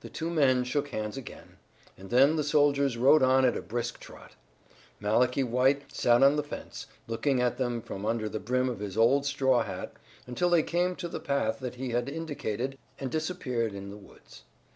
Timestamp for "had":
11.90-12.08